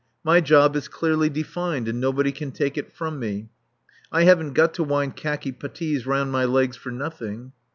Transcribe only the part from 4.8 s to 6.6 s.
wind khaki putties round my